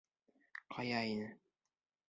[0.77, 1.31] Ҡая ине!